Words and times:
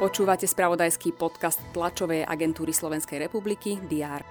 Počúvate 0.00 0.48
spravodajský 0.48 1.12
podcast 1.12 1.60
tlačovej 1.76 2.24
agentúry 2.24 2.72
Slovenskej 2.72 3.20
republiky 3.20 3.76
DR. 3.84 4.24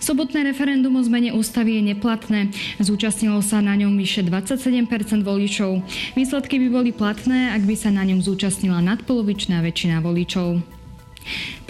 Sobotné 0.00 0.42
referendum 0.42 0.96
o 0.98 1.02
zmene 1.06 1.30
ústavy 1.30 1.78
je 1.78 1.94
neplatné. 1.94 2.50
Zúčastnilo 2.82 3.38
sa 3.44 3.62
na 3.62 3.78
ňom 3.78 3.94
vyše 3.94 4.26
27% 4.26 5.22
voličov. 5.22 5.86
Výsledky 6.18 6.58
by 6.66 6.68
boli 6.72 6.90
platné, 6.90 7.54
ak 7.54 7.62
by 7.62 7.78
sa 7.78 7.94
na 7.94 8.02
ňom 8.02 8.18
zúčastnila 8.18 8.82
nadpolovičná 8.82 9.62
väčšina 9.62 10.02
voličov. 10.02 10.79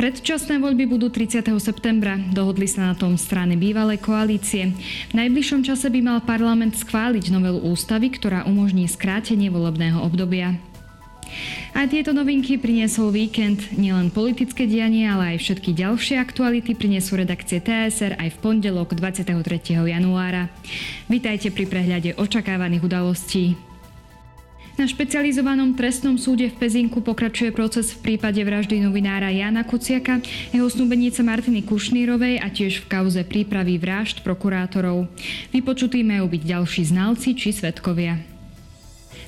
Predčasné 0.01 0.57
voľby 0.57 0.89
budú 0.89 1.12
30. 1.12 1.45
septembra. 1.61 2.16
Dohodli 2.16 2.64
sa 2.64 2.89
na 2.89 2.95
tom 2.96 3.21
strany 3.21 3.59
bývalej 3.61 4.01
koalície. 4.01 4.73
V 5.11 5.15
najbližšom 5.15 5.61
čase 5.66 5.93
by 5.93 6.01
mal 6.01 6.19
parlament 6.25 6.73
schváliť 6.79 7.29
novelu 7.29 7.61
ústavy, 7.61 8.09
ktorá 8.09 8.48
umožní 8.48 8.89
skrátenie 8.89 9.52
volebného 9.52 10.01
obdobia. 10.01 10.56
Aj 11.70 11.87
tieto 11.87 12.11
novinky 12.11 12.59
priniesol 12.59 13.15
víkend. 13.15 13.62
Nielen 13.78 14.11
politické 14.11 14.66
dianie, 14.66 15.06
ale 15.06 15.37
aj 15.37 15.47
všetky 15.47 15.70
ďalšie 15.78 16.19
aktuality 16.19 16.75
prinesú 16.75 17.14
redakcie 17.14 17.62
TSR 17.62 18.19
aj 18.19 18.28
v 18.34 18.41
pondelok 18.42 18.98
23. 18.98 19.39
januára. 19.78 20.51
Vítajte 21.06 21.55
pri 21.55 21.70
prehľade 21.70 22.19
očakávaných 22.19 22.83
udalostí. 22.83 23.70
Na 24.80 24.89
špecializovanom 24.89 25.77
trestnom 25.77 26.16
súde 26.16 26.48
v 26.48 26.57
Pezinku 26.57 27.05
pokračuje 27.05 27.52
proces 27.52 27.93
v 27.93 28.01
prípade 28.01 28.41
vraždy 28.41 28.80
novinára 28.80 29.29
Jana 29.29 29.61
Kuciaka, 29.61 30.25
jeho 30.56 30.65
snúbenice 30.73 31.20
Martiny 31.20 31.61
Kušnírovej 31.69 32.41
a 32.41 32.48
tiež 32.48 32.80
v 32.80 32.89
kauze 32.89 33.20
prípravy 33.29 33.77
vražd 33.77 34.25
prokurátorov. 34.25 35.05
Vypočutí 35.53 36.01
majú 36.01 36.33
byť 36.33 36.43
ďalší 36.48 36.97
znalci 36.97 37.37
či 37.37 37.53
svetkovia. 37.53 38.25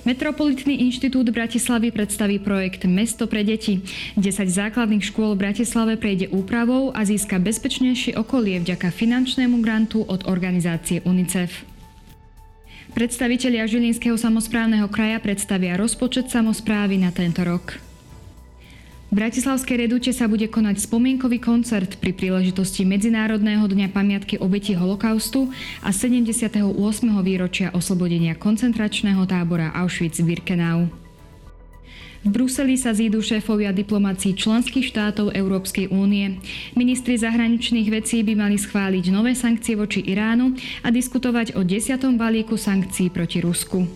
Metropolitný 0.09 0.89
inštitút 0.89 1.28
Bratislavy 1.28 1.92
predstaví 1.92 2.41
projekt 2.41 2.89
Mesto 2.89 3.28
pre 3.28 3.45
deti. 3.45 3.84
10 4.17 4.48
základných 4.48 5.05
škôl 5.05 5.36
v 5.36 5.53
Bratislave 5.53 6.00
prejde 6.00 6.33
úpravou 6.33 6.97
a 6.97 7.05
získa 7.05 7.36
bezpečnejšie 7.36 8.17
okolie 8.17 8.56
vďaka 8.56 8.89
finančnému 8.89 9.61
grantu 9.61 10.00
od 10.00 10.25
organizácie 10.33 11.05
UNICEF. 11.05 11.72
Predstavitelia 12.93 13.65
Žilinského 13.65 14.21
samozprávneho 14.21 14.85
kraja 14.93 15.17
predstavia 15.17 15.81
rozpočet 15.81 16.29
samozprávy 16.29 17.01
na 17.01 17.09
tento 17.09 17.41
rok. 17.41 17.81
V 19.12 19.21
Bratislavskej 19.21 19.89
redute 19.89 20.09
sa 20.12 20.25
bude 20.25 20.48
konať 20.48 20.89
spomienkový 20.89 21.37
koncert 21.37 22.01
pri 22.01 22.17
príležitosti 22.17 22.89
Medzinárodného 22.89 23.65
dňa 23.69 23.93
pamiatky 23.93 24.41
obeti 24.41 24.73
holokaustu 24.73 25.53
a 25.85 25.93
78. 25.93 26.65
výročia 27.20 27.73
oslobodenia 27.77 28.33
koncentračného 28.37 29.25
tábora 29.29 29.73
Auschwitz-Birkenau. 29.77 31.02
V 32.23 32.31
Bruseli 32.31 32.78
sa 32.78 32.95
zídu 32.95 33.19
šéfovia 33.19 33.75
diplomácií 33.75 34.39
členských 34.39 34.95
štátov 34.95 35.34
Európskej 35.34 35.91
únie. 35.91 36.39
Ministri 36.79 37.19
zahraničných 37.19 37.91
vecí 37.91 38.23
by 38.23 38.39
mali 38.39 38.55
schváliť 38.55 39.11
nové 39.11 39.34
sankcie 39.34 39.75
voči 39.75 40.06
Iránu 40.06 40.55
a 40.87 40.95
diskutovať 40.95 41.59
o 41.59 41.67
desiatom 41.67 42.14
balíku 42.14 42.55
sankcií 42.55 43.11
proti 43.11 43.42
Rusku. 43.42 43.91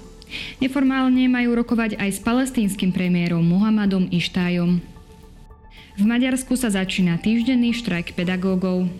Neformálne 0.58 1.30
majú 1.30 1.54
rokovať 1.54 2.02
aj 2.02 2.10
s 2.10 2.20
palestínskym 2.26 2.90
premiérom 2.90 3.46
Muhammadom 3.46 4.10
Ištájom. 4.10 4.82
V 5.94 6.02
Maďarsku 6.02 6.58
sa 6.58 6.66
začína 6.66 7.22
týždenný 7.22 7.78
štrajk 7.78 8.18
pedagógov. 8.18 8.90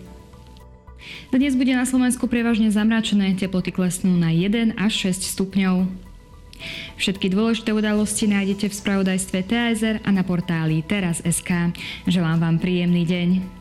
Dnes 1.35 1.51
bude 1.59 1.75
na 1.75 1.83
Slovensku 1.83 2.31
prevažne 2.31 2.71
zamračené, 2.71 3.35
teploty 3.35 3.75
klesnú 3.75 4.15
na 4.15 4.31
1 4.31 4.79
až 4.79 5.11
6 5.11 5.35
stupňov. 5.35 6.06
Všetky 6.95 7.33
dôležité 7.33 7.73
udalosti 7.73 8.29
nájdete 8.29 8.69
v 8.69 8.77
spravodajstve 8.77 9.37
TSR 9.45 9.95
a 10.03 10.09
na 10.13 10.23
portáli 10.25 10.85
teraz.sk. 10.85 11.73
Želám 12.05 12.37
vám 12.41 12.55
príjemný 12.61 13.03
deň. 13.05 13.56